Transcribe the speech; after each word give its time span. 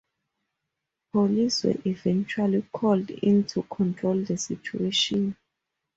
Police 1.11 1.63
were 1.65 1.75
eventually 1.85 2.63
called 2.71 3.11
in 3.11 3.43
to 3.43 3.61
control 3.69 4.19
the 4.23 4.35
situation. 4.35 5.37